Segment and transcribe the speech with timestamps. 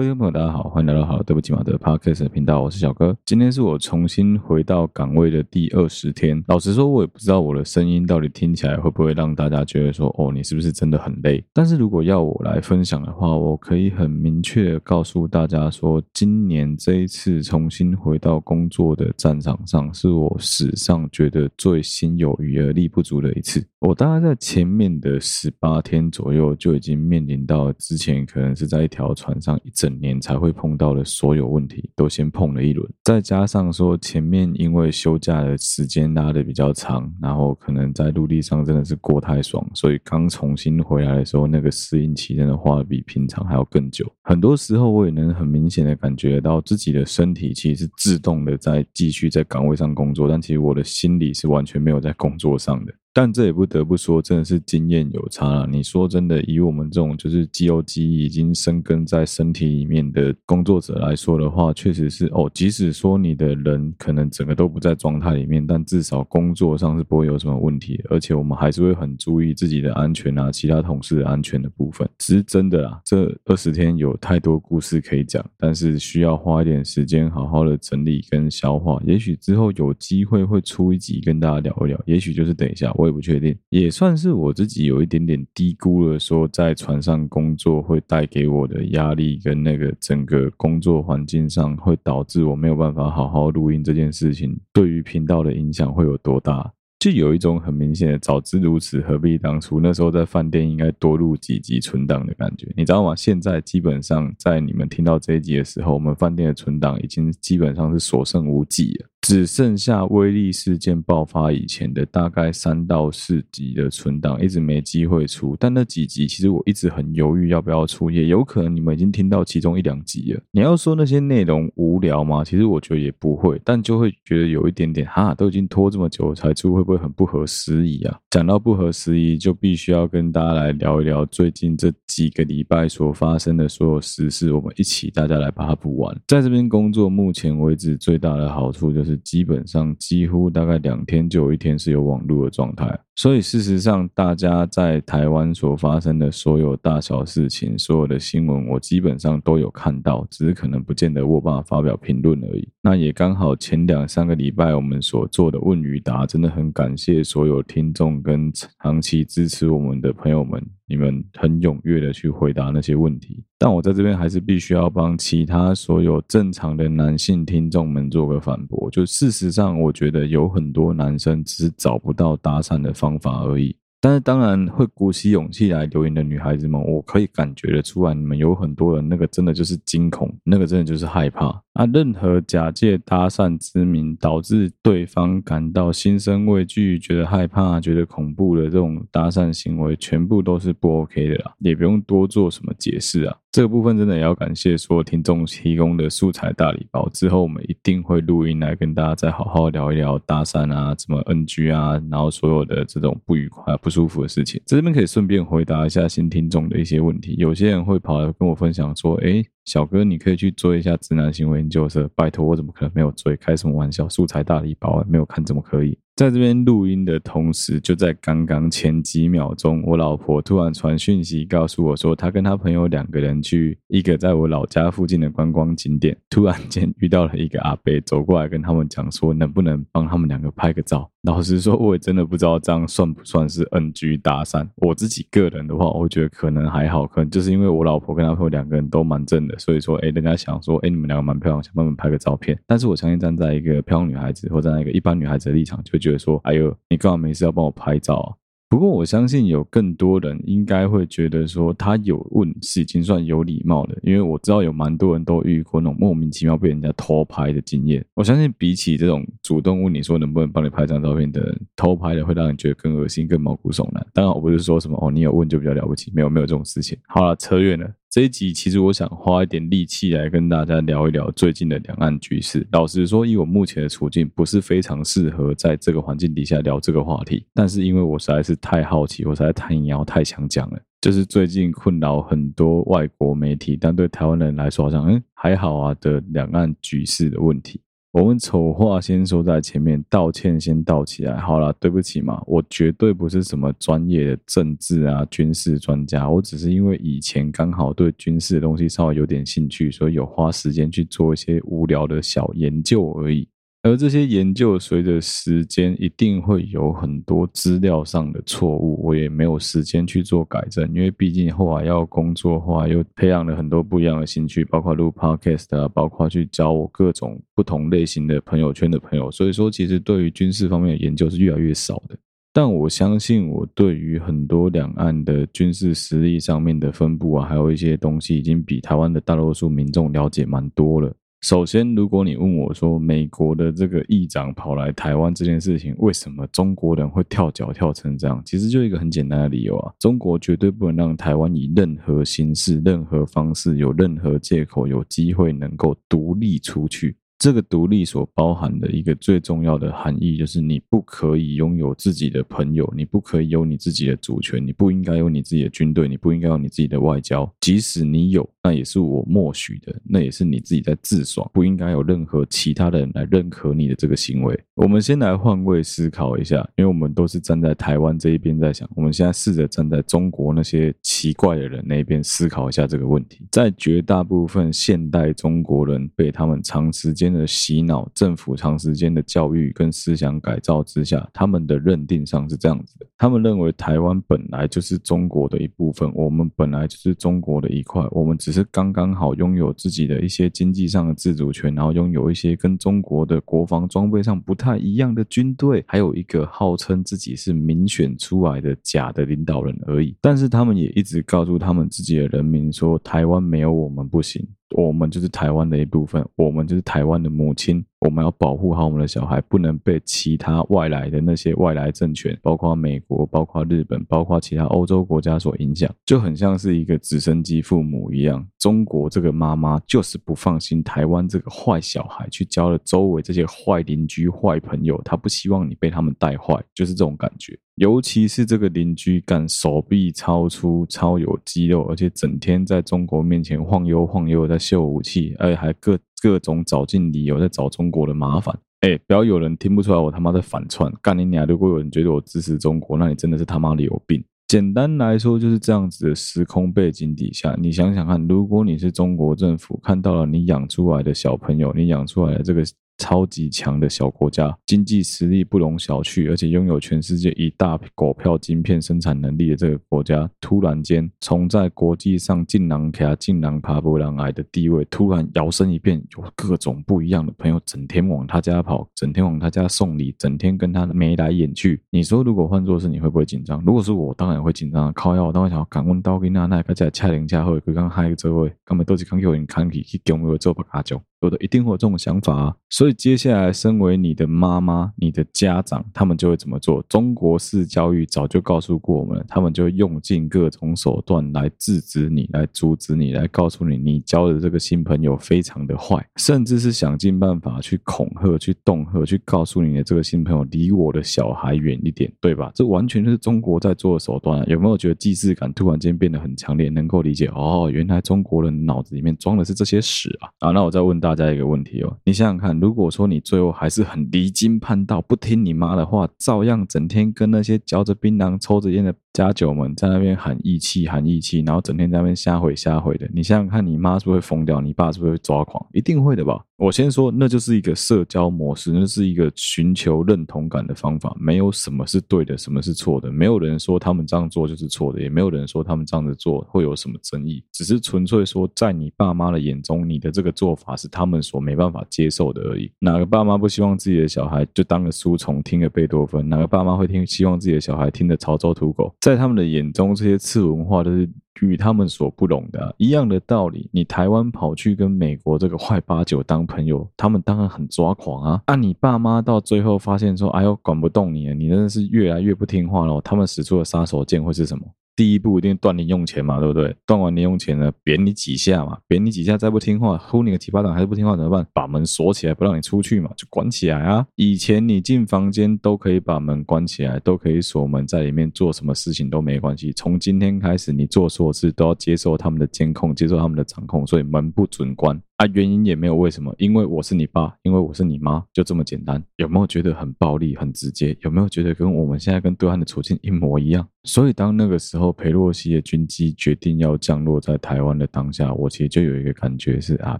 [0.00, 3.14] 各位朋友，大家好，欢迎来到好，对不起马的 Podcast 频道，我是小哥。
[3.26, 6.42] 今天是我重新回到岗位的第二十天。
[6.48, 11.44] 老实说，我也不知道我的声音到底听起来会不会让大家觉得说，哦，你是不是真的很累？
[11.52, 23.62] 但是如果要我来分享的话，我可以很明确的告诉大家说，今年这一次重新回到工作的战场上，是我史上觉得最心有余而力不足的一次。
[23.80, 29.70] 我大概在前面的十八天左右就已经面临到之前可能是在一条船上一。
[29.80, 44.10] 整年才会碰到的所有问题，都先碰了一轮，再加上说前面因为休假的时间拉得比较长，然后可能在陆地上真的是过太爽，所以刚重新回来的时候，那个适应期真的花得比平常还要更久。
[44.22, 52.92] 很多时候我也能很明显的感觉到自己的身体其实是自动的在继续在岗位上工作，但其实我的心里是完全没有在工作上的。
[53.12, 55.66] 但这也不得不说，真的是经验有差了。
[55.66, 62.48] 你说真的，以我们这种就是肌肉记忆已经生根在身体里面的工作者来说的话，确实是哦。
[62.54, 68.00] 即使说你的人可能整个都不在状态里面，但至少工作上是不会有什么问题。
[68.10, 72.08] 而且我们还是会很注意自己的安全啊，其他同事的安全的部分。
[72.18, 79.02] 只是真的啊，这二十天有太多故事可以讲，但是需要花一点时间好好的整理跟消化。
[79.04, 82.94] 也许之后有机会会出一集跟大家聊一聊，也许就是等一下。
[83.00, 96.70] 我也不确定，也算是我自己有一点点低估了，说在船上工作会带给我的压力，跟那个整个工作环境上会导致我没有办法好好录音这件事情，对于频道的影响会有多大？
[96.98, 99.80] 就有一种很明显的早知如此，何必当初？
[99.80, 103.16] 那时候在饭店应该多录几集存档的感觉，你知道吗？
[103.16, 109.06] 现在基本上在你们听到这一集的时候，我们饭店的存档已经基本上是所剩无几了。
[109.22, 115.54] 只剩下威力事件爆发以前的大概三到四集的存档，一直没机会出。
[115.60, 120.40] 但那几集其实我一直很犹豫要不要出，也有可能你们已经听到其中一两集了。
[120.50, 122.42] 你要说那些内容无聊吗？
[122.42, 128.18] 其实我觉得也不会，但就会觉得有一点点哈，都已经拖这么久才出，会不会很不合时宜啊？
[128.30, 136.18] 讲到不合时宜，就必须要跟大家来聊一聊最近这几个礼拜所发生的所有时事，我们一起大家来把它补完。
[136.26, 139.09] 在这边工作，目前为止最大的好处就是。
[139.18, 152.66] 基本上几乎大概两天就有一天是有网络的状态，所以事实上大家在台湾所发生的所有大小事情、所有的新闻，我基本上都有看到，只是可能不见得我办法发表评论而已。
[152.80, 160.58] 那也刚好前两三个礼拜我们所做的问与答，真的很感谢所有听众跟长期支持我们的朋友们。
[160.86, 168.90] 你们很踊跃的去回答那些问题，但我在这边还是必须要帮其他所有正常的男性听众们做个反驳。
[168.90, 173.76] 就事实上，我觉得有很多男生只是找不到搭讪的方方法而已。
[174.02, 181.62] 但是当然会鼓起勇气来留言的女孩子们，我可以感觉得出来，你们有很多人那个真的就是惊恐，那个真的就是害怕。
[181.80, 193.34] 啊，任何假借搭讪之名导致对方感到心生畏惧、觉得害怕、觉得恐怖的这种搭讪行为，全部都是不 OK 的啦，也不用多做什么解释啊。
[193.50, 204.60] 这个部分真的也要感谢所有听众提供的素材大礼包，之后我们一定会录音来跟大家再好好聊一聊搭讪啊，怎么 NG 啊，然后所有的这种不愉快、不舒服的事情。
[204.66, 212.10] 这边可以顺便回答一下新听众的一些问题，有些人会跑来跟我分享说，诶小哥，你可以去追一下直男行为研究社。
[212.16, 213.36] 拜托，我怎么可能没有追？
[213.36, 214.08] 开什么玩笑？
[214.08, 215.96] 素材大礼包没有看，怎么可以？
[216.20, 231.10] 在这边录音的同时，就在刚刚前几秒钟，我老婆突然传讯息告诉我说，她跟她朋友两个人去一个在我老家附近的观光景点，突然间遇到了一个阿伯走过来跟他们讲说，能不能帮他们两个拍个照？
[231.22, 234.66] 老实说，我也真的不知道这样算不算是 NG 搭讪。
[234.76, 242.58] 我自己个人的话，我觉得可能还好，可能就是因为我老婆跟她朋友两个人都蛮正的，所以说，哎，人家想说，哎，你们两个蛮漂亮，想帮你们拍个照片。
[242.66, 248.34] 但是我相信站在一个漂亮女孩子或站在一个一般女孩子的立场，就会觉得说，哎呦，你干嘛没事要帮我拍照啊？
[248.68, 258.04] 不过我相信有更多人应该会觉得说他有问是已经算有礼貌的，因为我知道有蛮多人都遇过那种莫名其妙被人家偷拍的经验。
[258.14, 264.06] 我相信比起这种主动问你说能不能帮你拍张照片的人，偷拍的会让人觉得更恶心、更毛骨悚然。
[264.14, 266.96] 当然我不是说什么哦，你有问就比较了不起，没有没有这种事情。
[267.08, 267.90] 好了，扯远了。
[268.10, 272.66] 这一集其实我想花一点力气来跟大家聊一聊最近的两岸局势。
[272.72, 277.46] 老实说，以我目前的处境，不是非常适合在这个环境底下聊这个话题。
[277.54, 280.82] 但是因为我实在是太好奇，我实在太要太想讲了。
[281.00, 287.80] 就是最近困扰很多外国媒体，但对台湾人来说好像嗯还好啊的两岸局势的问题。
[288.12, 291.36] 我们丑话先说在前面，道歉先道起来。
[291.36, 303.48] 好了，对不起嘛，我绝对不是什么专业的政治啊、军事专家，我只是因为以前刚好对军事的东西稍微有点兴趣，所以有花时间去做一些无聊的小研究而已。
[303.82, 322.14] 而这些研究随着时间一定会有很多资料上的错误，我也没有时间去做改正，因为毕竟后来要工作的话，又培养了很多不一样的兴趣，包括录 podcast 啊，包括去交我各种不同类型的朋友圈的朋友，所以说其实对于军事方面的研究是越来越少的。
[322.52, 331.10] 但我相信我对于很多两岸的军事实力上面的分布啊，还有一些东西，已经比台湾的大多数民众了解蛮多了。
[331.40, 338.42] 首先，如果你问我说，美国的这个议长跑来台湾这件事情，为什么中国人会跳脚跳成这样？
[338.44, 347.16] 其实就一个很简单的理由啊，中国绝对不能让台湾以任何形式、任何方式、有任何借口、有机会能够独立出去。
[347.40, 357.50] 这个独立所包含的一个最重要的含义，就是你不可以拥有自己的朋友，你不可以有你自己的主权，你不应该有你自己的军队，你不应该有你自己的外交。
[357.58, 364.62] 即使你有，那也是我默许的，那也是你自己在自爽，不应该有任何其他的人来认可你的这个行为。
[364.74, 373.46] 我们先来换位思考一下，因为我们都是站在台湾这一边在想，我们现在试着站在中国那些奇怪的人那一边思考一下这个问题。
[373.50, 400.16] 在绝大部分现代中国人被他们长时间的洗脑，政府长时间的教育跟思想改造之下，他们的认定上是这样子的：他们认为台湾本来就是中国的一部分，我们本来就是中国的一块，我们只是刚刚好拥有自己的一些经济上的自主权，然后拥有一些跟中国的国防装备上不太一样的军队，还有一个号称自己是民选出来的假的领导人而已。
[400.20, 404.46] 但是他们也一直告诉他们自己的人民说，台湾没有我们不行。
[404.70, 418.46] 我们就是台湾的一部分，我们就是台湾的母亲，我们要保护好我们的小孩，不能被其他外来的那些外来政权，包括美国、包括日本、包括其他欧洲国家所影响，就很像是一个直升机父母一样。
[418.58, 427.58] 中国这个妈妈就是不放心台湾这个坏小孩，去交了周围这些坏邻居、坏朋友，她不希望你被他们带坏，就是这种感觉。
[427.76, 438.56] 尤其是这个邻居，敢手臂超粗、超有肌肉，而且整天在中国面前晃悠晃悠，在秀武器，而且还各各种找尽理由在找中国的麻烦。
[438.80, 441.46] 哎，不要有人听不出来我他妈在反串，干你娘！
[441.46, 444.24] 如果有人觉得我支持中国，那你真的是他妈的有病。
[444.48, 452.62] 简单来说就是这样子的时空背景底下，你想想看，如果你是中国政府，看到了你养出来的小朋友，你养出来的这个。
[453.00, 471.82] 超级强的小国家，经济实力不容小觑，而且拥有全世界一大股票晶片生产能力的这个国家，突然间从在国际上近囊卡近囊爬不上来的地位，突然摇身一变，有各种不一样的朋友，整天往他家跑，整天往他家送礼，整天跟他眉来眼去。
[471.88, 473.62] 你说，如果换作是你会不会紧张？
[473.64, 474.92] 如果是我，当然会紧张。
[474.92, 481.00] 靠腰，我当然想要赶问到跟那那个在恰零恰后，刚刚嗨个这位，根本都是刚有人看起去给我做不卡酒。
[481.20, 486.82] 有的一定会有这种想法啊，所以接下来身为你的妈妈、你的家长，他们就会怎么做？
[486.88, 502.50] 中国式教育早就告诉过我们，他们就会用尽各种手段来制止你、来阻止你、来告诉你，你交的这个新朋友非常的坏，甚至是想尽办法去恐吓、去恫吓、去告诉你的这个新朋友离我的小孩远一点，对吧？
[502.54, 504.44] 这完全就是中国在做的手段啊。
[504.46, 506.70] 有没有觉得既视感突然间变得很强烈？
[506.70, 510.48] 能够理解哦，原来中国人脑子里面装的是这些屎啊！
[510.48, 511.09] 啊，那我再问大。
[511.14, 518.94] 大家一个问题哦，你想想看，如果说你最后还是很离经叛道，不听你妈的话，照样整天跟那些嚼着槟榔、抽着烟的
[519.26, 524.60] 家酒们在那边喊义气、喊义气，然后整天在那边瞎毁瞎毁的，你想想看，你妈是不是会疯掉？
[524.60, 525.64] 你爸是不是会抓狂？
[525.72, 526.44] 一定会的吧？
[526.56, 531.16] 我先说，那就是一个社交模式，那是一个寻求认同感的方法。
[531.18, 533.10] 没有什么是对的，什么是错的。
[533.10, 537.42] 没有人说他们这样做就是错的，也没有人说他们这样子做会有什么争议。
[537.50, 542.70] 只是纯粹说，在你爸妈的眼中，你的这个做法是他们所没办法接受的而已。
[542.78, 546.28] 哪个爸妈不希望自己的小孩就当个书虫，听个贝多芬？
[546.28, 548.94] 哪个爸妈会听希望自己的小孩听的潮州土狗？
[549.10, 551.08] 在他们的眼中，这些次文化都是。
[551.42, 558.42] 与他们所不容的、一样的道理，你台湾跑去跟美国这个坏八九当朋友，他们当然很抓狂啊！
[558.44, 563.00] 啊，你爸妈到最后发现说，哎呦，管不动你了，你真的是越来越不听话了。
[563.00, 564.64] 他们使出的杀手锏会是什么？
[565.00, 566.76] 第一步一定断零用钱嘛，对不对？
[566.84, 571.46] 断完零用钱呢，扁你几下嘛，扁你几下再不听话，呼你个七八掌还是不听话怎么办？
[571.54, 574.06] 把门锁起来，不让你出去嘛，就关起来啊！
[574.16, 579.72] 以前你进房间都可以把门关起来，都可以锁门，在里面做什么事情都没关系。
[579.72, 585.00] 从今天开始，你做所有事都要接受他们的监控，接受他们的掌控，所以门不准关。
[585.20, 589.04] 啊，原因也没有为什么，因为我是你爸，因为我是你妈，就这么简单。
[589.16, 590.96] 有没有觉得很暴力、很直接？
[591.02, 593.68] 有没有觉得跟我们现在跟对岸的处境一模一样？
[593.84, 599.98] 所以当那个时候裴洛西的军机决定要降落在台湾的当下，我其实就有一个感觉是啊，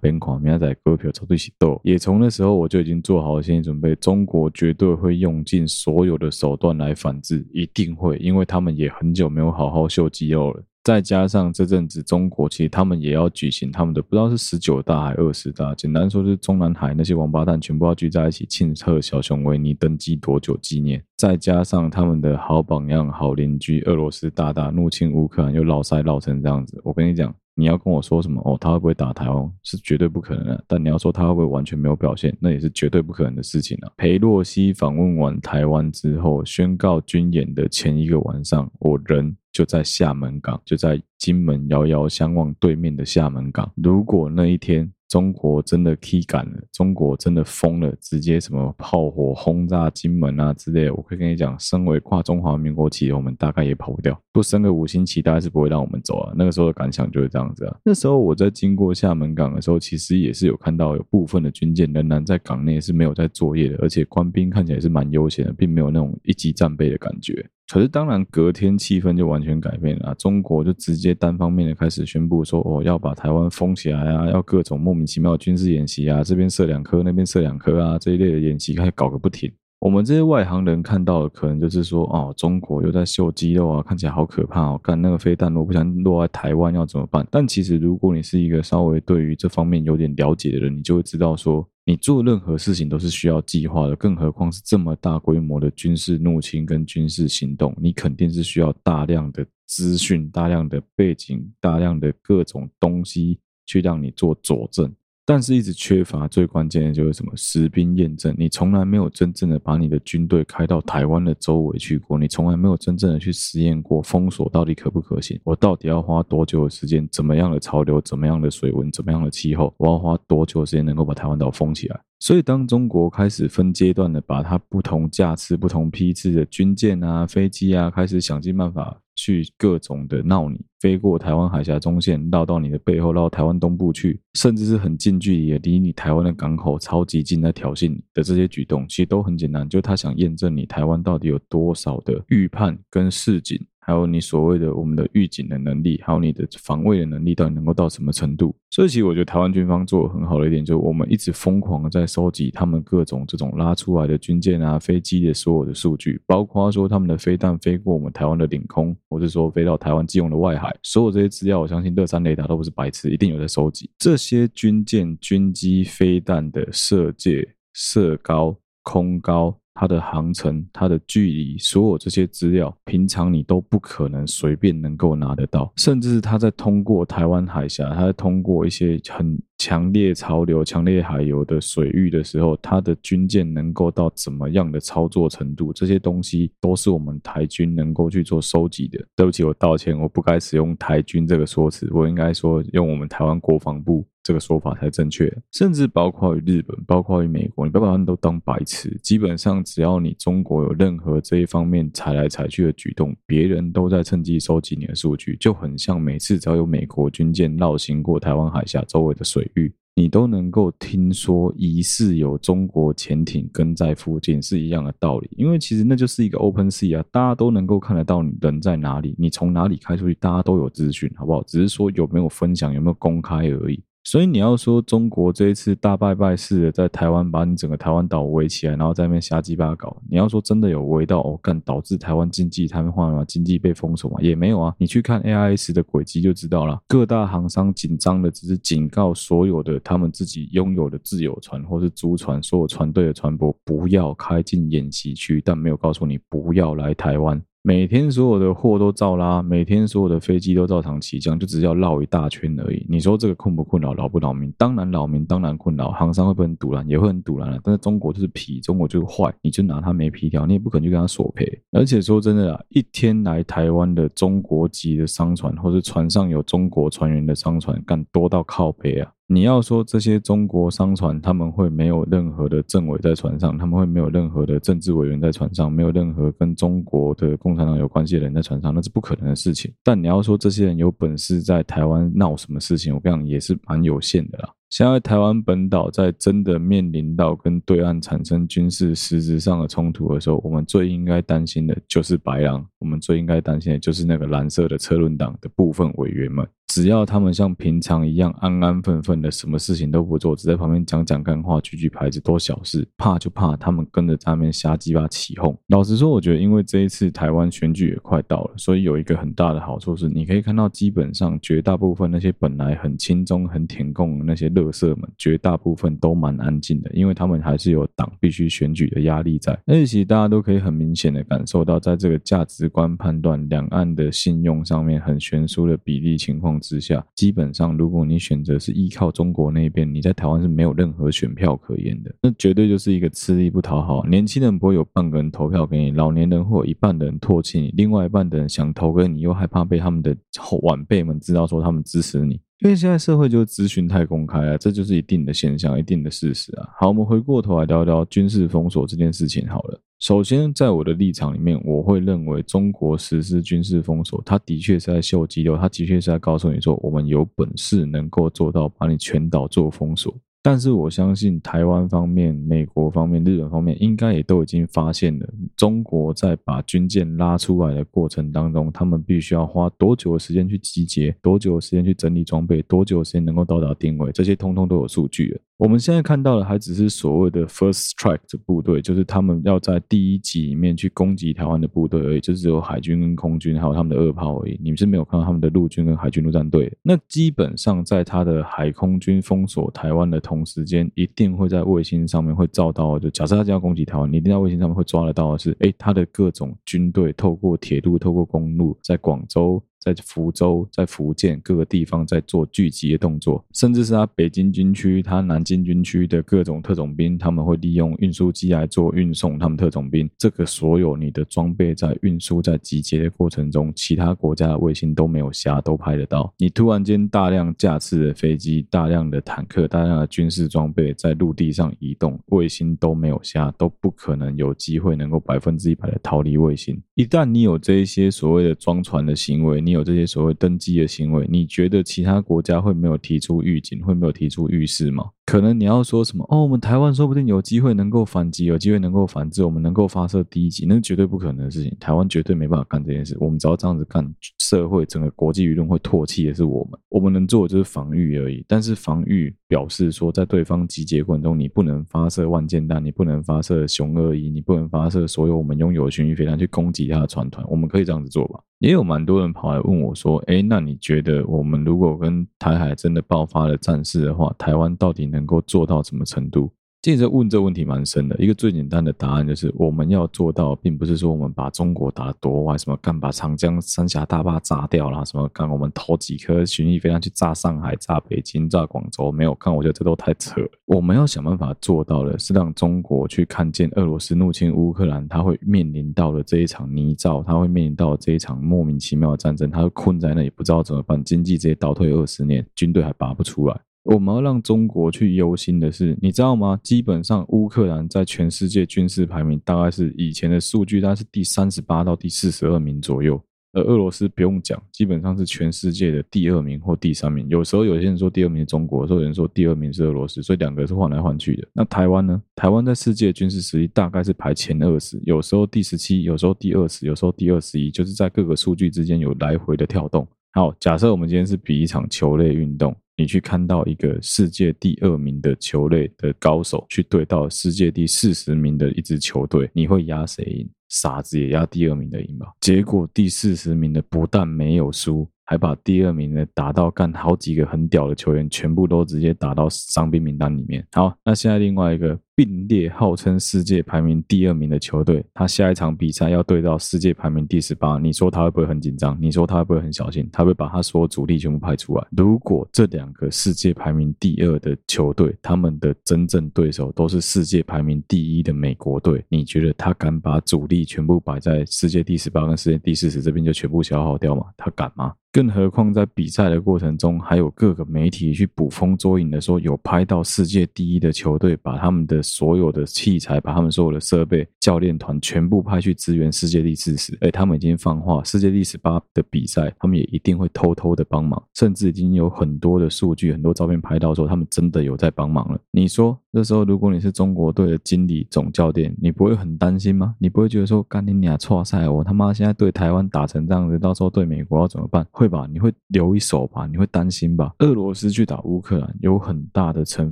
[0.01, 1.79] 边狂明仔割票抽对起斗。
[1.85, 10.63] 也从那时候我就已经做好了心理准备，中国绝对会用尽所有的手段来反制，一定会，因为他们也很久没有好好秀肌肉了。
[10.83, 21.05] 再加上这阵子中国其实他们也要举行他们的不知道是十九大还二十大，简单说就是中南海那些王八蛋全部要聚在一起庆贺小熊维尼登基多久纪念。
[21.19, 30.65] 再加上他们的好榜样、好邻居俄罗斯大大怒侵乌克兰又老塞老成这样子，我跟你讲，你要跟我说什么哦，他会不会打台湾是绝对不可能的。
[30.67, 33.93] 但你要说他会不会完全没有表现，那也是绝对不可能的事情啊。
[33.97, 39.37] 裴洛西访问完台湾之后，宣告军演的前一个晚上，我人。
[39.53, 43.69] 就在厦门港，就在金门遥遥相望对面的厦门港。
[43.75, 54.17] 如果那一天中国真的踢赶了，中国真的疯了，直接什么炮火轰炸金门啊之类，我可以跟你讲，身为跨中华民国企业，我们大概也跑不掉。
[54.33, 56.33] 不升个五星旗，大概是不会让我们走啊。
[56.37, 57.77] 那个时候的感想就是这样子啊。
[57.85, 67.45] 那时候我在经过厦门港的时候，其实也是有看到有部分的军舰仍然在港内是没有在作业的，而且官兵看起来是蛮悠闲的，并没有那种一级战备的感觉。
[67.73, 70.13] 可是当然，隔天气氛就完全改变了。
[70.17, 79.49] 中国就直接单方面的开始宣布说，哦，要把台湾封起来啊，要各种莫名其妙的军事演习啊，这边射两颗，那边射两颗啊，这一类的演习开始搞个不停。
[79.79, 84.81] 我们这些外行人看到的，可能就是说，哦，中国又在秀肌肉啊，看起来好可怕哦。
[84.83, 87.25] 干那个飞弹，我不想落在台湾要怎么办？
[87.31, 91.65] 但其实，如果你是一个稍微对于这方面有点了解的人，你就会知道说。
[91.91, 104.95] 你做任何事情都是需要计划的，更何况是这么大规模的军事入侵跟军事行动，你肯定是需要大量的资讯、大量的背景、大量的各种东西去让你做佐证。
[105.33, 108.35] 但是，一直缺乏最关键的就是什么实兵验证。
[108.37, 115.41] 你从来没有真正的把你的军队开到台湾的周围去过，你从来没有真正的去实验过封锁到底可不可行。
[115.45, 117.09] 我到底要花多久的时间？
[117.13, 118.01] 怎么样的潮流？
[118.01, 118.91] 怎么样的水温？
[118.91, 119.73] 怎么样的气候？
[119.79, 122.01] 我要花多久时间能够把台湾岛封起来？
[122.19, 129.01] 所以，当中国开始分阶段的把它不同架次、不同批次的军舰啊、飞机啊，开始想尽办法。
[129.17, 143.61] 去各种的闹你，飞过台湾海峡中线，绕到你的背后，绕台湾东部去，甚至是很近距离的离你台湾的港口超级近，在挑衅你的这些举动，其实都很简单，就他想验证你台湾到底有多少的预判跟示警。
[143.83, 148.55] 还有你所谓的我们的预警的能力，还有你的防卫的能力，到底能够到什么程度？
[148.71, 169.57] 所以，其实我觉得台湾军方做的很好的一点，就是我们一直疯狂的在收集他们各种这种拉出来的军舰啊、飞机的所有的数据，包括说他们的飞弹飞过我们台湾的领空，或者说飞到台湾基隆的外海，所有这些资料，我相信乐山雷达都不是白痴，一定有在收集这些军舰、军机、飞弹的射界、射高、空高。
[169.73, 175.73] 它的航程、它的距离，所有这些资料，平常你都不可能随便能够拿得到。
[175.77, 188.99] 甚至是它在通过台湾海峡，它在通过一些很强烈潮流、强烈海流的水域的时候，它的军舰能够到怎么样的操作程度，这些东西都是我们台军能够去做收集的。
[189.15, 194.03] 对不起，我道歉，我不该使用台军这个说辞，我应该说用我们台湾国防部。
[194.23, 198.95] 这个说法才正确，甚至包括日本，包括美国，你不要把他们都当白痴。
[199.03, 209.50] 基本上，只要你中国有任何这一方面踩来踩去的举动，别人都在趁机收集你的数据，就很像每次只要有美国军舰绕行过台湾海峡周围的水
[209.97, 215.29] 你都能够听说疑似有中国潜艇跟在附近，是一样的道理。
[215.37, 221.43] 因为其实那就是一个 open sea 啊，大家都能够看得到你人在哪里，你从哪里开出去，大家都有资讯，好不好？
[221.43, 223.83] 只是说有没有分享，有没有公开而已。
[224.11, 233.25] 所以你要说中国这一次大败拜式的在台湾把你整个台湾岛围起来，然后在那边瞎鸡巴搞，你要说真的有围到哦，干导致台湾经济瘫痪吗？
[233.25, 234.19] 经济被封锁吗？
[234.21, 234.75] 也没有啊。
[234.79, 236.77] 你去看 AIS 的轨迹就知道了。
[236.89, 247.41] 各大航商紧张的只是警告所有的他们自己拥有的自有船或是租船，所有船队的船舶不要开进演习区，但没有告诉你不要来台湾。
[247.63, 252.87] 每天所有的货都照拉，每天所有的飞机都照常起降，就只是要绕一大圈而已。
[252.89, 254.51] 你说这个困不困扰，扰不扰民？
[254.57, 255.91] 当然扰民，当然困扰。
[255.91, 256.89] 航商会不会很赌烂？
[256.89, 257.59] 也会很堵拦了。
[257.63, 261.47] 但是中国就是皮，中国就是坏，你就拿它没皮条，你也不可能去跟他索赔。
[261.73, 269.13] 而且说真的啊，一天来台湾的中国籍的商船，或是船上有中国船员的商船，干多到靠北啊！
[269.33, 279.73] 你要说这些中国商船，他们会没有任何的政委在船上，他们会没有任何的政治委员在船上，没有任何跟中国的共产党有关系的人在船上，那是不可能的事情。
[279.85, 284.51] 但你要说这些人有本事在台湾闹什么事情，我跟你讲也是蛮有限的啦。
[284.69, 296.45] 现在台湾本岛在真的面临到跟对岸产生军事实质上的冲突的时候，我们最应该担心的就是白狼，我们最应该担心的就是那个蓝色的车轮党的部分委员们。
[296.71, 302.87] 只要他们像平常一样安安分分的，什么事情都不做，只在旁边讲讲干话、举举牌子，多小事。
[302.97, 305.59] 怕就怕他们跟着他们瞎鸡巴起哄。
[305.67, 319.53] 老实说，我觉得因为这一次台湾选举也快到了，所以有一个很大的好处是，你可以看到基本上绝大部分那些本来很轻中、很舔共的那些乐色们，绝大部分都蛮安静的，因为他们还是有党必须选举的压力在。
[319.67, 332.15] 而且其实大家都可以很明显的感受到，在这个价值观判断、两岸的信用上面很悬殊的比例情况之下，基本上，如果你选择是依靠中国那边，你在台湾是没有任何选票可言的。
[332.23, 334.05] 那绝对就是一个吃力不讨好。
[334.07, 342.41] 年轻人不会有半个人投票给你，老年人会有一半的人唾弃你，另外一半的人想投给你，又害怕被他们的后晚辈们知道说他们支持你。
[342.61, 346.69] 因为现在社会就是资讯太公开了，这就是一定的现象，一定的事实啊。
[346.79, 349.81] 好，我们回过头来聊聊军事封锁这件事情好了。
[350.01, 360.17] 首先，在我的立场里面，我会认为中国实施军事封锁，它的确是在秀肌肉，它的确是在告诉你说，我们有本事能够做到把你全岛做封锁。
[360.43, 375.41] 但是我相信台湾方面、美国方面、日本方面应该也都已经发现了，中国在把军舰拉出来的过程当中，他们必须要花多久的时间去集结，多久的时间去整理装备，多久的时间能够到达定位，这些通通都有数据了。
[375.61, 384.59] 我们现在看到的还只是所谓的 first strike 的部队，就是他们要在第一级里面去攻击台湾的部队而已，就是只有海军跟空军还有他们的二炮而已。
[384.63, 386.73] 你们是没有看到他们的陆军跟海军陆战队。
[386.83, 399.63] 那基本上在他的海空军封锁台湾的同时间，一定会在卫星上面会照到，就假设他要攻击台湾，你一定在卫星上面会抓得到的是，诶，他的各种军队透过铁路、透过公路，在广州。
[399.81, 409.39] 在福州、在福建各个地方在做聚集的动作，甚至是他北京军区、他南京军区的各种特种兵，他们会利用运输机来做运送。
[409.39, 416.33] 他们特种兵，这个所有你的装备在运输、在集结的过程中，其他国家的卫星都没有瞎，都拍得到。
[416.37, 426.79] 你突然间大量架次的飞机、大量的坦克、大量的军事装备在陆地上移动，卫星都没有瞎，都不可能有机会能够百分之一百的逃离卫星。
[426.95, 435.11] 一旦你有这一些所谓的装船的行为，你你有这些所谓登机的行为，你觉得其他国家会没有提出预警，会没有提出预示吗？
[435.31, 441.73] 可能你要说什么哦，我们台湾说不定有机会能够反击，有机会能够反制，我们能够发射第一击，那是绝对不可能的事情。
[441.79, 443.17] 台湾绝对没办法干这件事。
[443.21, 444.05] 我们只要这样子干，
[444.41, 446.81] 社会整个国际舆论会唾弃的是我们。
[446.89, 448.45] 我们能做的就是防御而已。
[448.49, 457.47] 但是防御表示说，在对方集结过程中，你不能发射万箭弹，你不能发射雄二一，你不能发射所有我们拥有的巡弋飞弹去攻击他的船团。
[457.49, 458.41] 我们可以这样子做吧？
[458.59, 466.51] 也有蛮多人跑来问我说：“哎，那你觉得我们如果跟台海真的爆发了战事的话，台湾到底能能够做到什么程度？”
[466.83, 480.49] 记者问这问题蛮深的，一个最简单的答案就是，我们要做到，并不是说我们把中国打得多坏，什么干把长江三峡大坝炸掉啦，什么干我们投几颗巡弋飞弹去炸上海、炸北京、炸广州，没有看，我觉得这都太扯了。
[480.65, 493.61] 我们要想办法做到的是让中国去看见俄罗斯入侵乌克兰，他会面临到了这一场泥沼，他会面临到这一场莫名其妙的战争，他会困在那里不知道怎么办，经济直接倒退二十年，军队还拔不出来。
[493.85, 496.59] 我们要让中国去忧心的是，你知道吗？
[496.63, 503.21] 基本上乌克兰在全世界军事排名大概是以前的数据，大概是第三十八到第四十二名左右。
[503.53, 507.27] 而俄罗斯不用讲，基本上是全世界的第二名或第三名。
[507.29, 511.49] 有时候有些人说第二名是中国，有时候有人说第二名是俄罗斯，所以两个是换来换去的。
[511.53, 512.23] 那台湾呢？
[512.37, 520.07] 台湾在世界军事实力大概是排前二十，有时候第十七，有时候第二十，有时候第二十一，就是在各个数据之间有来回的跳动。
[520.33, 522.77] 好，假设我们今天是比一场球类运动。
[523.01, 530.60] 你去看到一个世界第二名的球类的高手去对到世界第四十名的一支球队，你会压谁赢？
[530.71, 532.33] 傻子也压第二名的赢吧？
[532.41, 535.07] 结果第四十名的不但没有输。
[535.23, 540.67] 还把第二名的打到干好几个很屌的球员，全部都直接打到伤兵名单里面。
[540.73, 548.99] 好，那现在另外一个并列号称世界排名第二名的球队，他下一场比赛要对到世界排名第十八，你说他会不会很紧张？
[549.01, 550.09] 你说他会不会很小心？
[550.13, 551.87] 他会把他所有主力全部派出来。
[551.97, 564.27] 如果这两个世界排名第二的球队，他们的真正对手都是世界排名第一的美国队，你觉得他敢把主力全部摆在世界第十八跟世界第四十这边就全部消耗掉嘛？
[564.37, 564.95] 他敢吗？
[565.13, 576.97] 更何况在比赛的过程中，还有各个媒体去捕风捉影的说，有拍到世界第一的球队把他们的所有的器材、把他们所有的设备、教练团全部派去支援世界第四十。
[577.01, 585.41] 哎，他们已经放话，世界第十八的比赛，他们也一定会偷偷的帮忙，甚至已经有很多的数据、很多照片拍到说他们真的有在帮忙了。
[585.51, 589.97] 你说，这时候如果你是中国队的经理、总教练，你不会很担心吗？
[589.99, 594.87] 你不会觉得说，干你俩错赛，我他妈现在对台湾打成这样子，到时候对美国要怎么办？
[595.01, 595.27] 会吧？
[595.33, 596.47] 你会留一手吧？
[596.47, 597.35] 你会担心吧？
[597.39, 599.91] 俄罗斯去打乌克兰，有很大的成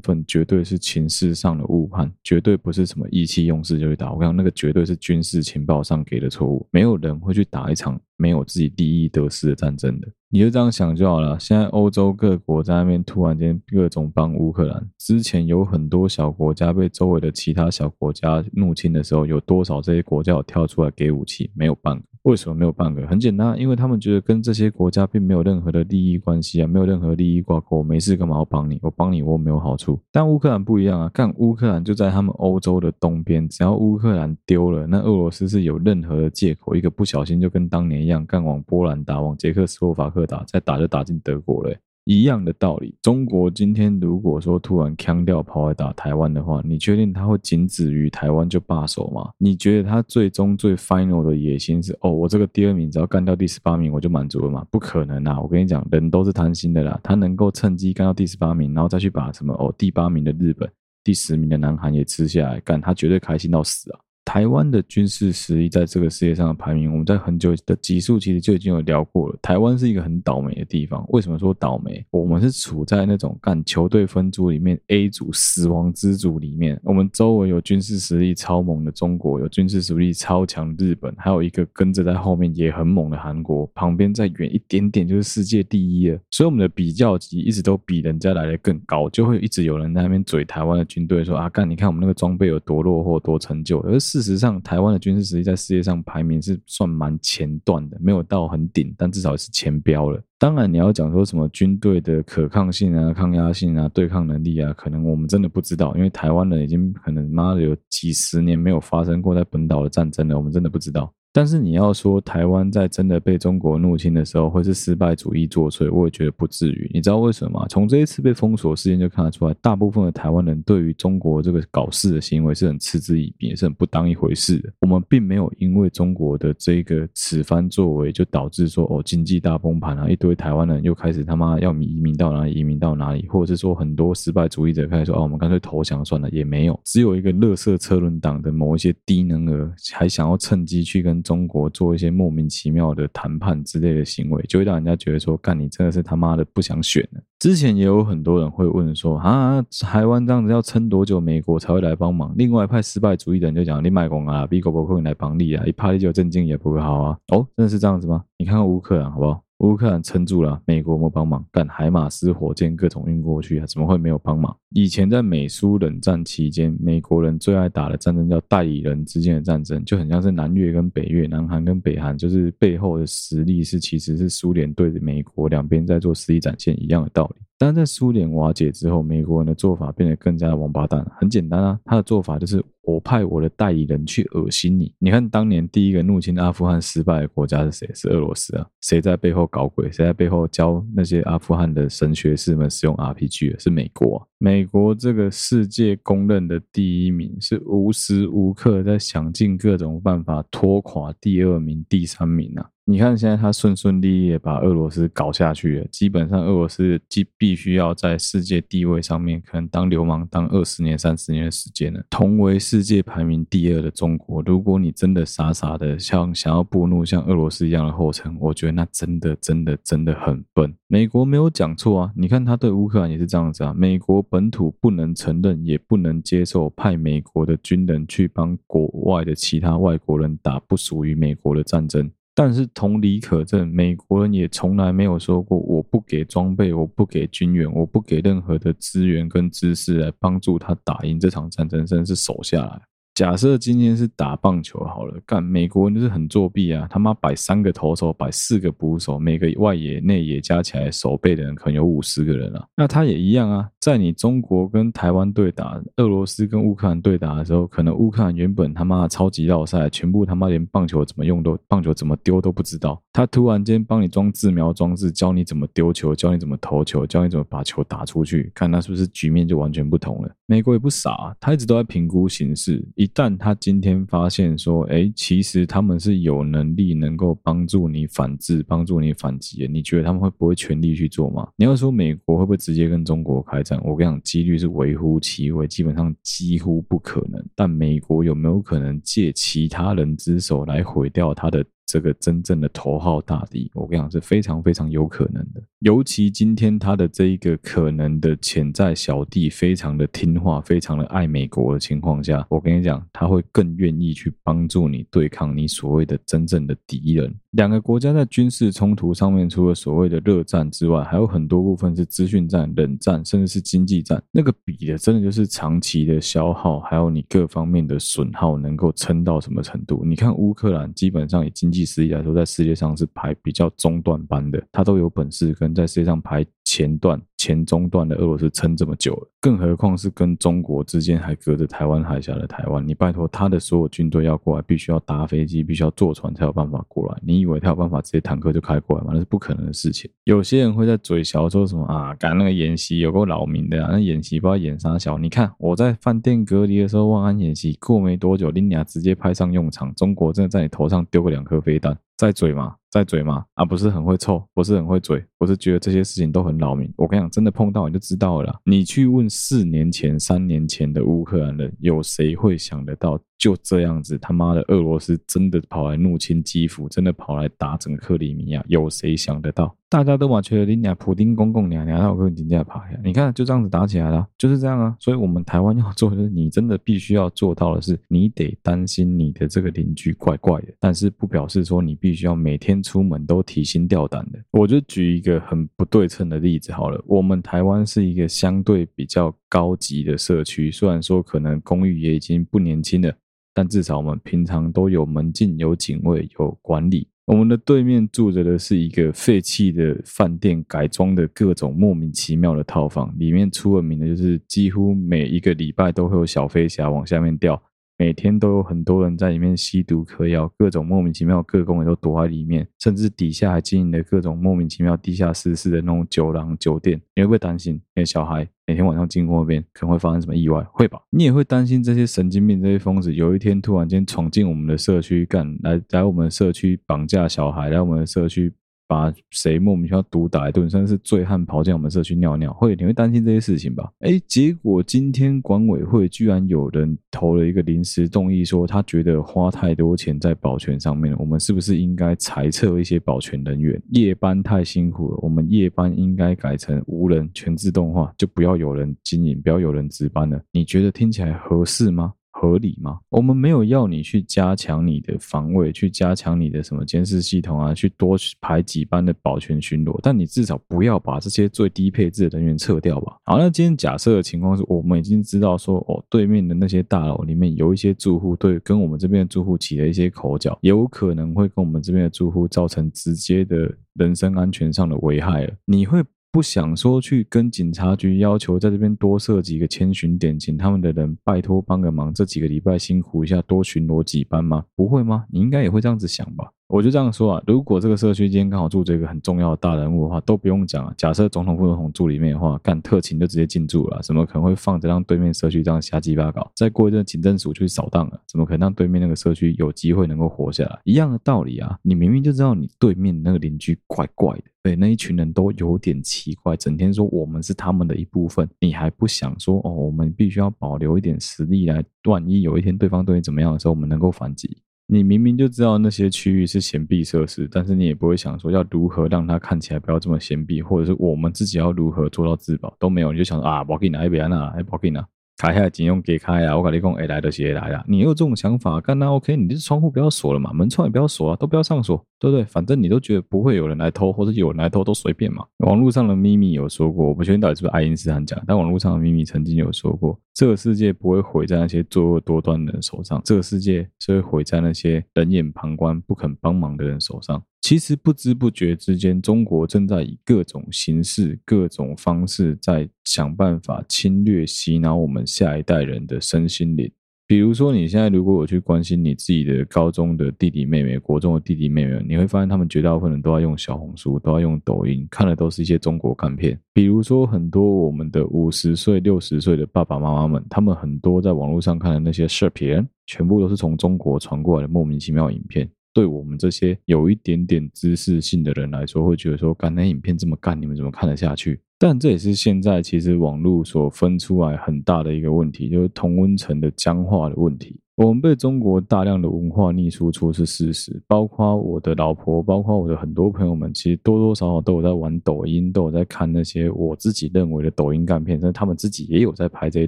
[0.00, 4.12] 分绝对是情势上的误判，绝对不是什么意气用事就去打。
[4.12, 10.06] 我讲那个绝对是军事情报上给的错误，没有人会去打一场没有自己利益得失的战争的。
[10.28, 11.40] 你就这样想就好了。
[11.40, 21.50] 现在欧洲各国在那边突然间各种帮乌克兰，之前有很多小国家被周围的其他小国家入侵的时候，有多少这些国家有跳出来给武器？
[21.54, 22.04] 没有半个。
[22.28, 23.06] 为什么没有半个？
[23.06, 27.82] 很简单，因为他们觉得跟这些国家并没有任何的利益关系啊，没有任何利益挂钩。
[27.82, 28.78] 没事干嘛要帮你？
[28.82, 29.98] 我帮你我没有好处。
[30.12, 41.74] 但乌克兰不一样啊，干乌克兰就在他们欧洲的东边，只要乌克兰丢了，那俄罗斯是有任何的借口，一个不小心就跟当年一样，干往波兰打，往捷克斯洛伐克打，再打就打进德国了。
[42.08, 49.30] 一样的道理，中国今天如果说突然强调跑来打台湾的话，你确定他会仅止于台湾就罢手吗？
[49.36, 54.66] 你觉得他最终最 final 的野心是哦，我这个第二名只要干掉第十八名我就满足了吗？
[54.70, 55.38] 不可能啊！
[55.38, 60.66] 我跟你讲，人都是贪心的啦，他能够趁机干到第十八名，然后再去把什么哦第八名的日本、
[61.04, 64.00] 第十名的南韩也吃下来干，他绝对开心到死啊！
[64.28, 69.38] 台湾的军事实力在这个世界上的排名，我们在很久的集数其实就已经有聊过了。
[69.40, 72.04] 台湾是一个很倒霉的地方，为什么说倒霉？
[72.10, 86.18] 我们是处在那种干球队分组里面 A 组死亡之组里面，我们周围有军事实力超猛的中国，有军事实力超强日本，还有一个跟着在后面也很猛的韩国，旁边再远一点点就是世界第一了。
[86.30, 94.17] 所以我们的比较级一直都比人家来的更高，就会一直有人在那边嘴台湾的军队说啊干，你看我们那个装备有多落后，多陈旧，而是。
[94.22, 100.20] 事实上，台湾的军事实力在世界上排名是算蛮前段的，没有到很顶，但至少是前标了。
[100.38, 111.12] 当然，你要讲说什么军队的可抗性啊、抗压性啊、对抗能力啊，可能我们真的不知道，因为台湾人已经可能妈的有几十年没有发生过在本岛的战争了，我们真的不知道。
[111.38, 116.90] 但是你要说台湾在真的被中国入侵的时候会是失败主义作祟，我也觉得不至于。
[116.92, 117.66] 你知道为什么吗？
[117.68, 124.72] 从这一次被封锁事件就看得出来，大部分的台湾人对于中国这个搞事的行为是很嗤之以鼻，也是很不当一回事的。
[124.80, 141.22] 我们并没有因为中国的这个此番作为，就导致说哦经济大崩盘啊，一堆台湾人又开始他妈要移民到哪里移民到哪里，或者是说很多失败主义者开始说哦我们干脆投降算了，也没有，只有一个垃圾车轮党的某一些低能儿还想要趁机去跟。
[141.28, 147.20] 中国做一些莫名其妙的谈判之类的行为，就会让人家觉得说，干你真的是他妈的不想选了。
[147.38, 152.34] 之前也有很多人会问说，啊，台湾这样子要撑多久，美国才会来帮忙？
[152.38, 157.18] 另外一派失败主义的人就讲，你卖拱啊，逼狗不可能来帮你啊，一派你就震惊也不会好啊。
[157.28, 158.24] 哦，真的是这样子吗？
[158.38, 159.42] 你看看乌克兰好不好？
[159.58, 161.44] 乌克兰撑住了，美国有没帮忙？
[161.50, 164.56] 但海马斯火箭各种运过去啊，怎么会没有帮忙？
[164.70, 177.42] 以前在美苏冷战期间，美国人最爱打的战争叫代理人之间的战争，就很像是南越跟北越、南韩跟北韩，就是背后的实力是其实是苏联对美国两边在做实力展现一样的道理。
[177.60, 181.04] 但在苏联瓦解之后，美国人的做法变得更加的王八蛋。
[181.18, 184.90] 很简单啊，他的做法就是我派我的代理人去恶心你。
[184.98, 187.90] 你看，当年第一个入侵阿富汗失败的国家是谁？
[187.94, 188.66] 是俄罗斯啊。
[188.80, 189.92] 谁在背后搞鬼？
[189.92, 193.60] 谁在背后教那些阿富汗的神学士们使用 RPG？
[193.60, 194.26] 是美国。
[194.38, 202.70] 美国这个世界公认的第一名，是无时无刻在想尽各种办法拖垮第二名、第三名啊。
[202.84, 212.02] 你看，现在他顺顺利利把俄罗斯搞下去了，基本上俄罗斯既必须要在世界地位上面，可能当流氓当二十年、三十年的时间了。
[212.08, 220.74] 同为世界排名第二的中国，如果你真的傻傻的像想要步入像俄罗斯一样的后尘，我觉得那真的、真的、真的很笨。
[220.86, 223.74] 美国没有讲错啊，你看他对乌克兰也是这样子啊。
[223.76, 232.10] 美国本土不能承认，也不能接受派美国的军人去帮国外的其他外国人打不属于美国的战争。
[232.34, 242.80] 但是同理可证，美国人也从来没有说过我不给装备，我不给军援，我不给任何的资源跟知识来帮助他打赢这场战争，甚至是守下来。
[243.12, 246.86] 假设今天是打棒球好了，干美国人就是很作弊啊！
[246.88, 252.64] 他妈摆三个投手，摆四个捕手，每个外野内野加起来守备的人可能有五十个人啊。
[252.76, 270.30] 那他也一样啊，在你中国跟台湾对打，俄罗斯跟乌克兰对打的时候，可能乌克兰原本他妈的超级绕赛，全部他妈连棒球怎么用都棒球怎么丢都不知道，他突然间帮你装自瞄装置，教你怎么丢球，教你怎么投球，教你怎么把球打出去，看他是不是局面就完全不同了。
[270.44, 281.48] 美国也不傻，他一直都在评估形势，一旦他今天发现说，哎，其实他们是有能力能够帮助你反制，帮助你反击，你觉得他们会不会全力去做吗？
[281.56, 283.77] 你要说美国会不会直接跟中国开战？
[283.84, 287.44] 我跟你讲，几率是微乎其微，基本上几乎不可能。
[287.54, 291.64] 但美国有没有可能借其他人之手来毁掉他的？
[291.90, 295.62] 这个真正的头号大敌，我跟你讲是非常非常有可能的。
[295.80, 307.32] 尤其今天他的这一个可能的潜在小弟，非常的听话，非常的爱美国的情况下，我跟你讲，他会更愿意去帮助你对抗你所谓的真正的敌人。
[307.52, 314.20] 两个国家在军事冲突上面，除了所谓的热战之外，还有很多部分是资讯战、冷战，甚至是经济战。
[314.32, 320.04] 那个比的，真的就是长期的消耗，还有你各方面的损耗能够撑到什么程度？
[320.04, 327.20] 你看乌克兰，基本上以经济实力来说，在世界上是排比较中段班的，他都有本事跟在世界上排前段。
[327.38, 337.18] 前中段的俄罗斯撑这么久了，更何况是跟中国之间还隔着台湾海峡的台湾，你拜托他的所有军队要过来，必须要搭飞机，必须要坐船才有办法过来。
[337.24, 339.12] 你以为他有办法直接坦克就开过来吗？
[339.14, 340.10] 那是不可能的事情。
[340.24, 345.16] 有些人会在嘴小说什么啊，赶那个演习有够扰民的啊，那演习不知道演啥小。
[345.16, 351.96] 你看我在饭店隔离的时候，万安演习过没多久，林雅直接派上用场，中国真的在你头上丢个两颗飞弹。
[352.16, 352.74] 在嘴吗？
[352.90, 353.44] 在嘴吗？
[353.54, 356.92] 啊，不是很会臭，不是很会嘴，我是觉得这些事情都很扰民。
[356.96, 358.60] 我跟你讲，真的碰到你就知道了。
[358.64, 363.18] 你去问四年前、三年前的乌克兰人，有谁会想得到？
[363.38, 369.77] 就这样子，他妈的，俄罗斯真的跑来入侵基辅，真的跑来打整个克里米亚，有谁想得到？
[369.90, 373.00] 大家都把觉得你俩普丁公公娘娘，他有跟人家爬呀？
[373.02, 374.94] 你看就这样子打起来了，就是这样啊。
[375.00, 384.38] 所以，我们台湾要做的是，你真的必须要做到的是，你得担心你的这个邻居怪怪的，但是不表示说你必须要每天出门都提心吊胆的。
[384.50, 393.12] 我就举一个很不对称的例子好了，我们台湾是一个相对比较高级的社区，虽然说可能公寓也已经不年轻了。
[393.54, 397.08] 但至少我们平常都有门禁、有警卫、有管理。
[397.28, 407.62] 我们的对面住着的是一个废弃的饭店，改装的各种莫名其妙的套房，里面出了名的就是几乎每一个礼拜都会有小飞侠往下面掉。
[408.00, 417.00] 每天都有很多人在里面吸毒嗑药，各种莫名其妙，各工也都躲在里面，甚至底下还经营了各种莫名其妙地下室式的那种酒廊、酒店。
[417.16, 417.74] 你会不会担心？
[417.96, 420.62] 你的小孩每天晚上经过那边，可能会发生什么意外？
[420.70, 421.00] 会吧？
[421.10, 428.54] 你也会担心这些神经病、这些疯子，有一天突然间闯进我们的社区，干来来我们社区绑架小孩，来我们的社区。
[428.88, 433.88] 把谁莫名其妙毒打一顿，甚至是醉汉跑进我们社区尿尿，会你会担心这些事情吧？
[434.00, 443.80] 哎，结果今天管委会居然有人投了一个临时动议，说他觉得花太多钱在保全上面了，我们是不是应该裁撤一些保全人员？
[443.90, 450.40] 夜班太辛苦了，我们夜班应该改成无人全自动化，就不要有人经营，不要有人值班了。
[450.50, 452.14] 你觉得听起来合适吗？
[452.40, 453.00] 合理吗？
[453.08, 463.16] 我们没有要你去加强你的防卫，去加强你的什么监视系统啊，去多排几班的保全巡逻，但你至少不要把这些最低配置的人员撤掉吧。
[463.24, 473.56] 好，那今天假设的情况是我们已经知道说，哦，对面的那些大楼里面有一些住户对跟我们这边的住户起了一些口角，有可能会跟我们这边的住户造成直接的
[473.94, 475.52] 人身安全上的危害了。
[475.64, 476.04] 你会？
[476.30, 484.64] 不想说去跟警察局要求在这边多设几个千寻点，请他们的人拜托帮个忙，这几个礼拜辛苦一下，多巡逻几班吗？
[484.76, 485.24] 不会吗？
[485.30, 486.52] 你应该也会这样子想吧？
[486.68, 490.92] 我就这样说啊，如果这个社区今天刚好住着一个很重要的大人物的话，都不用讲。
[490.98, 496.50] 假设总统、副总统住里面的话，干特勤就直接进驻了，怎么可能会放着让对面社区这样瞎鸡巴搞？
[496.54, 500.78] 再过一阵警政署去扫荡了，怎么可能让对面那个社区有机会能够活下来？
[500.84, 514.58] 一样的道理啊，你明明就知道你对面那个邻居怪怪的，对，那一群人都有点奇怪，整天说我们是他们的一部分，你还不想说哦，我们必须要保留一点实力来，万一有一天对方对你怎么样的时候，我们能够反击。
[514.90, 527.84] 你明明就知道那些区域是闲闭设施，但是你也不会想说要如何让它看起来不要这么闲闭，或者是我们自己要如何做到自保都没有，你就想说啊，我给你拿一边啊，哎，我给你拿，开下警用给开啊，我跟你讲，哎，来的谁来啊？
[527.86, 532.44] 你有这种想法，干那 OK，你这窗户不要锁了嘛，门窗也不要锁啊，都不要上锁，对不对？
[532.44, 535.44] 反正你都觉得不会有人来偷，或者有人来偷都随便嘛。
[535.58, 547.42] 网络上的秘密有说过，我不确定到底是不是爱因斯坦讲，但网络上的秘密曾经有说过，这个世界不会毁在那些作恶多端的人手上，这个世界是会毁在那些冷眼旁观、不肯帮忙的人手上。
[547.60, 556.90] 其实不知不觉之间，中国正在以各种形式、各种方式在想办法侵略、洗脑我们下一代人的身心灵。
[557.28, 566.58] 比如说，你现在如果我去关心你自己的高中的弟弟妹妹、国中的弟弟妹妹，你会发现他们绝大部分人都在用小红书，都在用抖音，看的都是一些中国干片。
[566.72, 575.68] 比如说，很多我们的五十岁、六十岁的爸爸妈妈们，他们很多在网络上看的那些视频，全部都是从中国传过来的莫名其妙影片。
[575.92, 581.60] 对我们这些有一点点知识性的人来说，会觉得说，干那影片这么干，你们怎么看得下去？
[581.78, 587.78] 但这也是现在其实网络所分出来很大的一个问题，就是同温层的僵化的问题。
[587.98, 599.86] 我们被中国大量的文化逆输出是事实，包括我的老婆，包括我的很多朋友们，其实多多少少都有在玩抖音，都有在看那些我自己认为的抖音干片，但他们自己也有在拍这些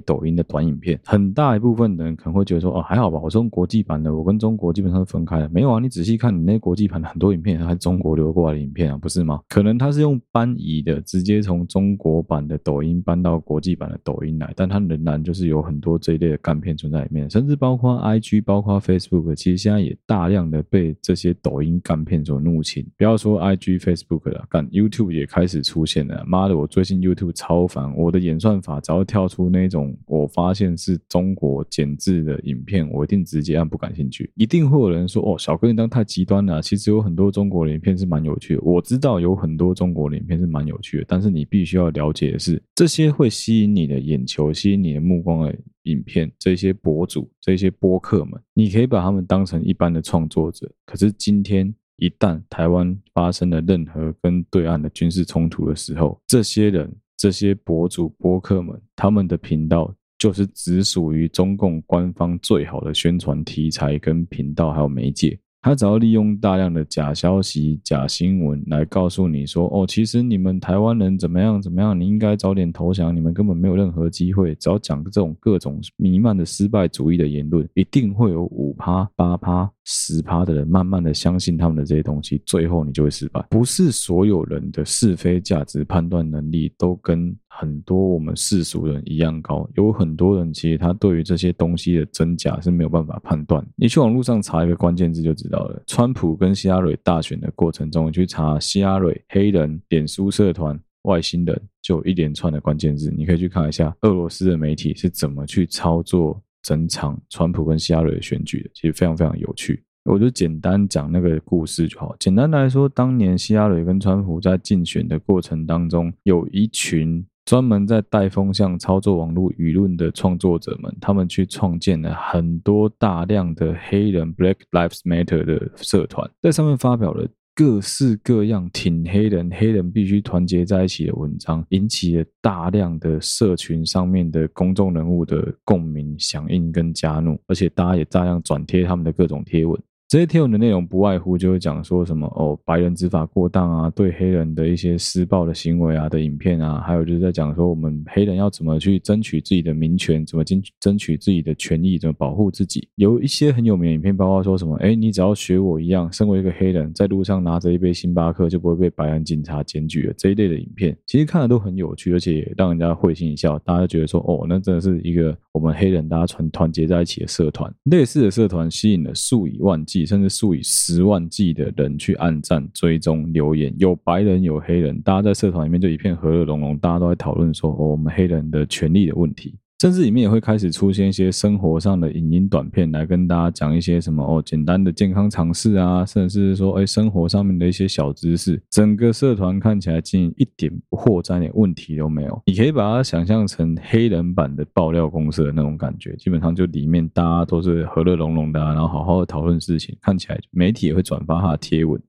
[0.01, 0.99] 抖音的短影片。
[1.05, 5.47] 很大一部分人可能会觉得说，哦，还好吧，我是用国际版的，我跟中国基本上是分开的。
[5.47, 9.39] 没有啊，你仔细看你那国际版的很多影片，还是中国流过来的影片啊，不是吗？
[9.47, 18.81] 可能他是用搬移的，直接从中国版的抖音搬到国际版的抖音来，但他仍然就是有很多这一类的干片存在里面，甚至包括 IG，包括。
[18.81, 26.23] Facebook 其实现在也大量的被这些抖音干片所入侵，不要说 IG、Facebook 了，干 YouTube 也开始出现了。
[26.25, 34.31] 妈的，我最近 YouTube 超烦，我的演算法只要跳出那种我发现是中国剪制的影片，我一定直接按不感兴趣。
[34.35, 36.61] 一定会有人说，哦，小哥你当太极端了。
[36.61, 50.71] 其实有很多中国影片是蛮有趣的，我知道有很多中国影片是蛮有趣的，但是你必须要了解的是，这些会吸引你的眼球、吸引你的目光的影片，这些博主、这些播客们，你可以把他们当成一般的创作者。
[50.85, 65.39] 可是今天一旦台湾发生了任何跟对岸的军事冲突的时候，这些人、这些博主、播客们，他们的频道就是只属于中共官方最好的宣传题材跟频道，还有媒介。
[65.61, 83.45] 他只要利用大量的假消息、假新闻来告诉你说：“哦，其实你们台湾人怎么样怎么样，你应该早点投降，你们根本没有任何机会。”只要讲这种各种弥漫的失败主义的言论，一定会有五趴、八趴、十趴的人慢慢的相信他们的这些东西，最后你就会失败。
[83.49, 87.35] 不是所有人的是非价值判断能力都跟。
[87.53, 93.63] 很多我们世俗人一样高，有很多人其实他对于这些东西的真假是没有办法判断。
[93.75, 95.83] 你去网络上查一个关键字就知道了。
[95.85, 103.13] 川普跟希拉蕊大选的过程中，你去查希拉蕊、黑人、脸书社团、外星人，就一连串的关键字。
[103.15, 109.83] 你可以去看一下俄罗斯的媒体是怎么去操作整场川普跟希拉蕊的选举的，其实非常非常有趣。
[110.05, 112.15] 我就简单讲那个故事就好。
[112.17, 117.23] 简单来说，当年希拉蕊跟川普在竞选的过程当中，有一群。
[117.45, 139.77] 专门在带风向、操作网络舆论的创作者们，他们去创建了很多大量的黑人 （Black Lives Matter） 的社团，在上面发表了各式各样挺黑人、黑人必须团结在一起的文章，引起了大量的社群上面的公众人物的共鸣、响应跟加入，而且大家也大量转贴他们的各种贴文。
[140.11, 152.85] 这些贴文的内容不外乎就会讲说什么哦，白人执法过当啊，对黑人的一些施暴的行为啊的影片啊，还有就是在讲说我们黑人要怎么去争取自己的民权，怎么争争取自己的权益，怎么保护自己。
[152.95, 160.13] 有一些很有名的影片，包括说什么，哎，你只要学我一样，身为一个黑人，在路上拿着一杯星巴克就不会被白人警察检举了。
[160.17, 163.57] 这一类的影片，其实看的都很有趣，而且也让人家会心一笑。
[163.59, 167.73] 大家觉得说，哦，那真的是一个我们黑人大家团团结在一起的社团。
[167.85, 170.05] 类似的社团吸引了数以万计。
[170.11, 179.55] 甚至数以十万计的人去暗战、追踪、留言，有白人有黑人，大家在社团里面就一片和乐融融，大家都在讨论说，哦，我们黑人的权利的问题。
[179.81, 188.61] 甚至里面也会开始出现一些生活上的影音短片，来跟大家讲一些什么哦，简单的健康常识啊，甚至是说，哎，生活上面的一些小知识。
[188.69, 192.43] 整个社团看起来竟一点破绽、一点问题都没有。
[192.45, 201.99] 你可以把它想象成黑人版的爆料公社的那种感觉，基本上就里面大家都是和乐融融的，然后好好的讨论事情，看起来媒体也会转发他的贴文。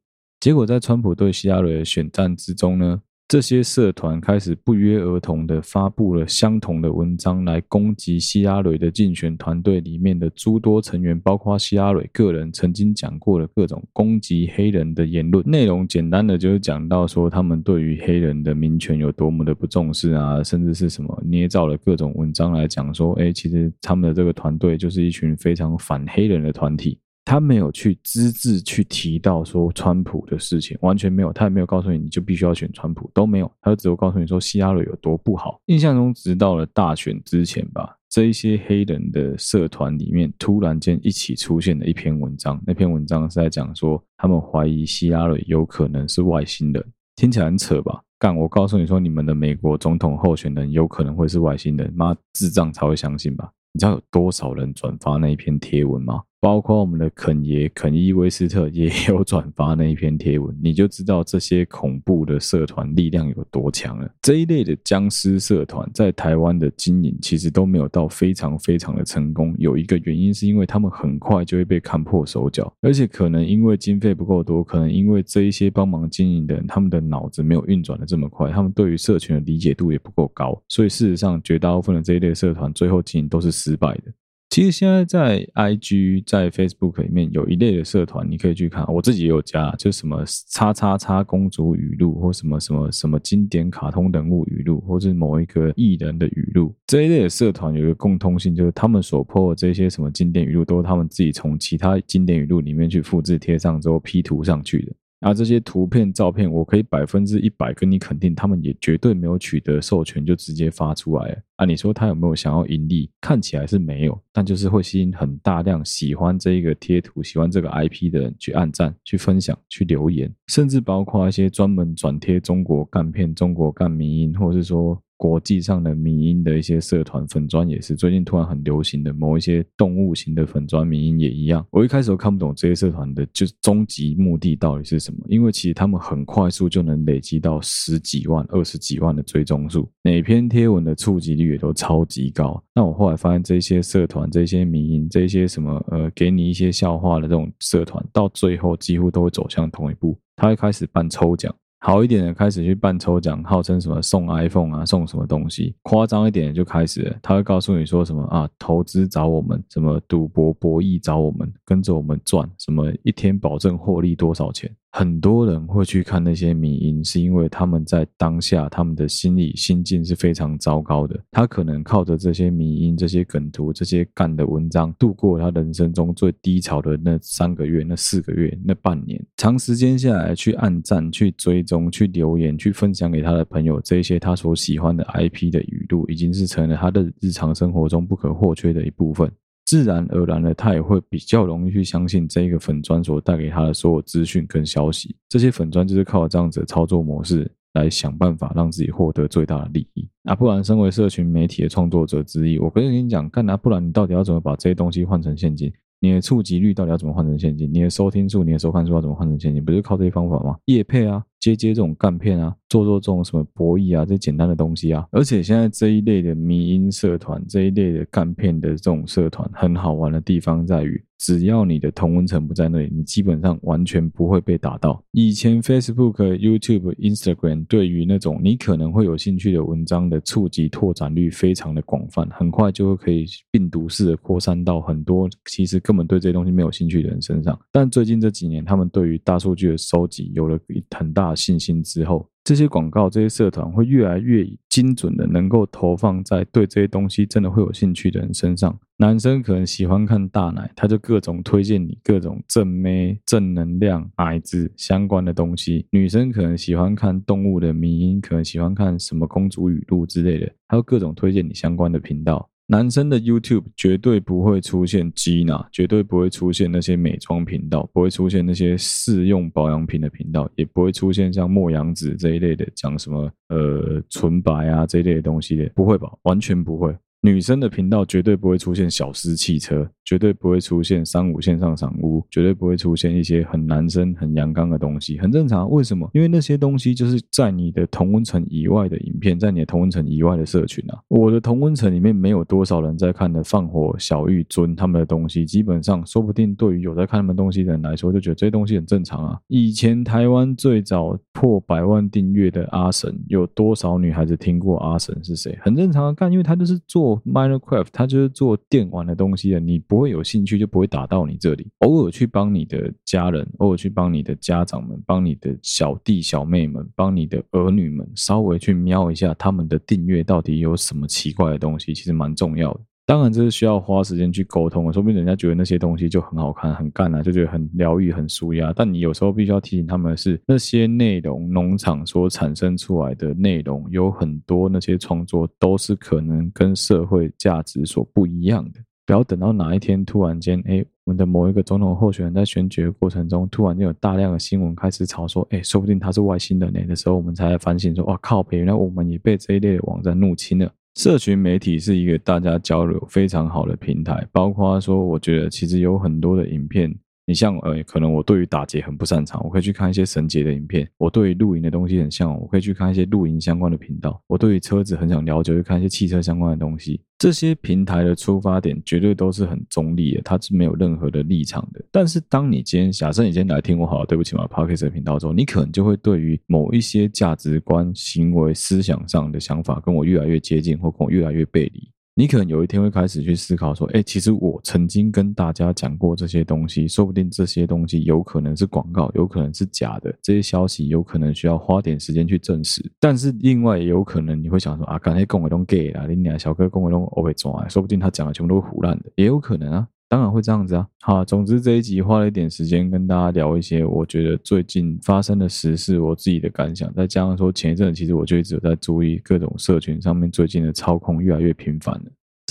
[0.41, 3.01] 结果在川普对希拉蕊的选战之中呢，
[3.33, 15.43] 这些社团开始不约而同地发布了相同的文章，来攻击希拉蕊的竞选团队里面的诸多成员，包括希拉蕊个人曾经讲过的各种攻击黑人的言论。
[15.49, 26.99] 内容简单的就是讲到说，他们对于黑人的民权有多么的不重视啊，甚至是什么捏造了各种文章来讲说，哎，其实他们的这个团队就是一群非常反黑人的团体。
[27.25, 35.61] 他没有去只字去提到说川普的事情，完全没有，他也没有告诉你你就必须要选川普，都没有，他就只有告诉你说希拉里有多不好。
[35.67, 48.03] 印象中，直到了大选之前吧，这一些黑人的社团里面突然间一起出现了一篇文章，那篇文章是在讲说他们怀疑希拉里有可能是外星人，听起来很扯吧？
[48.19, 53.51] 干，我告诉你说，你们的美国总统候选人有可能会是外星人，妈智障才会相信吧？
[53.73, 56.21] 你知道有多少人转发那一篇贴文吗？
[56.43, 64.11] 包括我们的肯爷肯伊威斯特也有转发那一篇贴文， 你就知道这些恐怖的社团力量有多强了。
[64.23, 84.13] 这一类的僵尸社团在台湾的经营其实都没有到非常非常的成功，有一个原因是因为他们很快就会被看破手脚，而且可能因为经费不够多，可能因为这一些帮忙经营的人他们的脑子没有运转的这么快，他们对于社群的理解度也不够高，所以事实上绝大部分的这一类社团最后经营都是失败的。
[84.53, 88.85] 其实现在在 IG、在 Facebook 里面有一类的社团，你可以去看。
[88.93, 96.75] 我自己也有加，就什么叉叉叉公主语录，或什么什么什么经典卡通人物语录，或是某一个艺人的语录。
[96.87, 104.93] 这一类的社团有一个共通性，就是他们所破的这些什么经典语录，都是他们自己从其他经典语录里面去复制贴上之后 P 图上去的。
[105.23, 111.43] 啊，这些图片、照片，我可以百分之一百跟你肯定，他们也绝对没有取得授权就直接发出来。
[111.57, 113.09] 啊，你说他有没有想要盈利？
[113.21, 125.01] 看起来是没有，但就是会吸引很大量喜欢这一个贴图、喜欢这个 IP 的人去按赞、去分享、去留言，甚至包括一些专门转贴中国干片、中国干民音，或者是说。
[125.23, 131.65] 国际上的迷音的一些社团粉专也是最近突然很流行的，某一些动物型的粉专迷音也一样。
[131.71, 142.61] 我一开始都看不懂这些社团的就是终极目的到底是什么，因为其实他们很快速就能累积到十几万、二十几万的追踪数，每篇贴文的触及率也都超级高。
[142.75, 151.55] 那我后来发现，这些社团、这些迷音、这些什么呃，给你一些笑话的这种社团，到最后几乎都会走向同一步，他会开始办抽奖。
[151.85, 164.73] 好一点的开始去办抽奖，号称什么送 iPhone 啊，送什么东西；夸张一点的就开始，他会告诉你说什么啊，投资找我们，什么赌博博弈找我们，跟着我们赚，什么一天保证获利多少钱。
[164.95, 171.19] 很多人会去看那些迷因，是因为他们在当下他们的心理心境是非常糟糕的。
[171.31, 179.19] 他可能靠着这些迷因、这些梗图、这些干的文章，度过他人生中最低潮的那三个月、那四个月、那半年。
[179.39, 189.33] 长时间下来，去按赞、去追踪、去留言、去分享给他的朋友，这些他所喜欢的 IP 的语录，已经是成了他的日常生活中不可或缺的一部分。
[189.73, 195.17] 自然而然的，他也会比较容易去相信这一个粉砖所带给他的所有资讯跟消息。
[195.31, 200.07] 这些粉砖就是靠这样子的操作模式来想办法让自己获得最大的利益。
[200.25, 205.73] 啊，不然身为社群媒体的创作者之一，我跟你讲，干啊，不然你到底要怎么把这些东西换成现金？
[206.01, 207.73] 你的触及率到底要怎么换成现金？
[207.73, 209.65] 你的收听数、你的收看数要怎么换成现金？
[209.65, 210.59] 不是靠这些方法吗？
[210.67, 211.25] 业配啊。
[211.43, 215.05] 接接这种干片啊，做做这种什么博弈啊，这简单的东西啊。
[215.11, 225.03] 而且现在这一类的迷音社团，这一类的干片的这种社团，很好玩的地方在于，只要你的同温层不在那里，你基本上完全不会被打到。
[225.13, 237.59] 以前 Facebook、YouTube、Instagram 对于那种你可能会有兴趣的文章的触及拓展率非常的广泛，很快就会可以病毒式的扩散到很多其实根本对这些东西没有兴趣的人身上。
[237.71, 240.59] 但最近这几年，他们对于大数据的收集有了
[240.91, 241.23] 很大。
[241.35, 248.77] 信心之后，这些广告、这些社团会越来越精准的，能够投放在对这些东西真的会有兴趣的人身上。
[248.97, 262.49] 男生可能喜欢看大奶，他就各种推荐你各种正妹、正能量、矮子相关的东西；女生可能喜欢看动物的迷因，可能喜欢看什么公主语录之类的，还有各种推荐你相关的频道。
[262.73, 276.11] 男生的 YouTube 绝对不会出现 Gina，绝对不会出现那些美妆频道，不会出现那些试用保养品的频道，也不会出现像莫阳子这一类的讲什么呃纯白啊这一类的东西的，不会吧？
[276.23, 276.97] 完全不会。
[277.21, 285.71] 女生的频道绝对不会出现小狮汽车，绝对不会出现三五线上赏屋，绝对不会出现一些很男生、很阳刚的东西，很正常。
[285.71, 286.09] 为什么？
[286.13, 290.99] 因为那些东西就是在你的同温层以外的影片，在你的同温层以外的社群啊。
[291.09, 299.39] 我的同温层里面没有多少人在看的放火小玉尊他们的东西，基本上说不定对于有在看他们东西的人来说，就觉得这些东西很正常啊。
[299.49, 305.59] 以前台湾最早破百万订阅的阿神，有多少女孩子听过阿神是谁？
[305.63, 307.21] 很正常啊，干，因为他就是做。
[307.33, 311.71] Minecraft，他就是做电玩的东西的，你不会有兴趣，就不会打到你这里。
[311.81, 322.81] 偶尔去帮你的家人，偶尔去帮你的家长们，帮你的小弟小妹们，帮你的儿女们，稍微去瞄一下他们的订阅到底有什么奇怪的东西，其实蛮重要的。
[323.05, 328.73] 当然这是需要花时间去沟通的，说不定人家觉得那些东西就很好看、很干啊，就觉得很疗愈、很舒压。
[328.75, 338.81] 但你有时候必须要提醒他们的是，那些内容农场所产生出来的内容有很多，那些创作都是可能跟社会价值所不一样的。
[339.05, 350.71] 不要等到哪一天突然间，哎，我们的某一个总统候选人在选举的过程中，突然间有大量的新闻开始炒说，哎，说不定他是外星人呢的时候，我们才反省说，哇靠，原来我们也被这一类的网站入侵了。
[350.95, 356.95] 社群媒体是一个大家交流非常好的平台，包括说，我觉得其实有很多的影片。
[357.25, 367.01] 你像呃，可能我对于打劫很不擅长，我可以去看一些神劫的影片；我对于露营的东西很向往，我可以去看一些露营相关的频道；我对于车子很想了解，去看一些汽车相关的东西。
[367.19, 371.81] 这些平台的出发点绝对都是很中立的，它是没有任何的立场的。
[371.93, 381.89] 但是，当你今天假设你今天来听我好了，对不起嘛，Podcast 频道之后，你可能就会对于某一些价值观、行为、思想上的想法跟我越来越接近，或跟我越来越背离。
[382.15, 392.85] 你可能有一天会开始去思考说，哎，其实我曾经跟大家讲过这些东西，说不定这些东西有可能是广告，有可能是假的，这些消息有可能需要花点时间去证实。
[393.01, 399.89] 但是另外也有可能你会想说，啊，刚才跟我都 gay 啊，你俩小哥讲的都我被抓，说不定他讲的全部都是胡乱的，也有可能啊。
[400.13, 400.87] 当然会这样子啊！
[401.01, 412.03] 好，总之这一集花了一点时间跟大家聊一些我觉得最近发生的时事，我自己的感想，再加上说前一阵其实我就一直有在注意各种社群上面最近的操控越来越频繁了。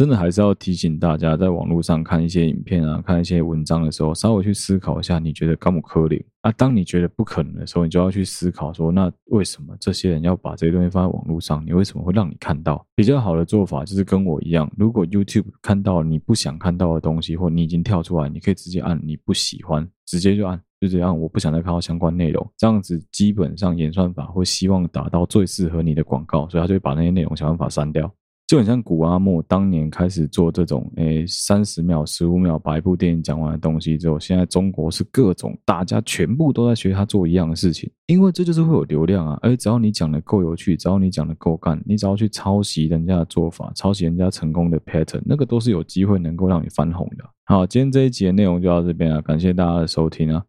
[0.01, 6.51] 真的还是要提醒大家，在网络上看一些影片啊，看一些文章的时候，稍微去思考一下，你觉得高不可能啊？
[6.53, 11.63] 当你觉得不可能的时候，你就要去思考说，那为什么这些人要把这些东西放在网络上？
[11.63, 12.83] 你为什么会让你看到？
[12.95, 22.51] 比较好的做法就是跟我一样，如果 YouTube 看到你不想看到的东西，或你已经跳出来，你可以直接按你不喜欢，直接就按，就这样，我不想再看到相关内容。
[22.57, 28.11] 这样子基本上演算法会希望达到最适合你的广告，所以他就会把那些内容想办法删掉。
[28.51, 39.39] 就很像古阿莫当年开始做这种，诶，三十秒、十五秒把一部电影讲完的东西之后，现在中国是各种大家全部都在学他做一样的事情，因为这就是会有流量啊。
[39.41, 47.23] 而只要你讲的够有趣，只要你讲的够干，你只要去抄袭人家的做法，抄袭人家成功的 pattern，那个都是有机会能够让你翻红的。
[47.45, 50.43] 好，今天这一集的内容就到这边啊，感谢大家的收听啊。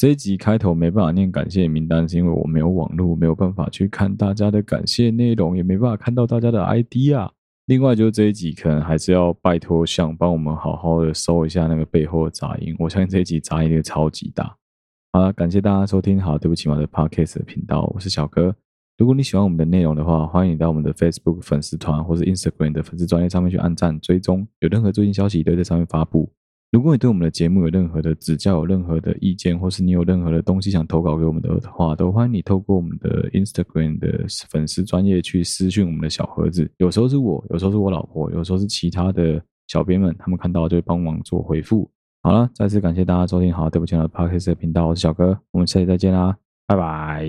[0.00, 7.30] 这一集开头没办法念感谢名单，是因为我没有网络，没有办法去看大家的感谢内容，也没办法看到大家的 ID 啊。
[7.66, 14.56] 另外，就是这一集可能还是要拜托像帮我们好好的搜一下那个背后的杂音，我相信这一集杂音也超级大。
[15.12, 18.56] 好了，感谢大家收听，好，对不起嘛的 Podcast 频道，我是小哥。
[18.96, 26.32] 如果你喜欢我们的内容的话，欢迎到我们的 Facebook 粉丝团或是 Instagram 的粉丝专页上面去按赞追踪，有任何最新消息都在上面发布。
[26.70, 36.70] 如果你对我们的节目有任何的指教，有任何的意见，或是你有任何的东西想投稿给我们的话，都欢迎你透过我们的 Instagram 的粉丝专业去私讯我们的小盒子。
[36.76, 41.90] 有时候是我，有时候是我老婆，有时候是其他的小编们，他们看到就会帮忙做回复。
[42.22, 46.36] 好了，再次感谢大家收听，好，对不起，我的 Podcast 频道，我是小哥，我们下期再见啦，
[46.68, 47.26] 拜拜。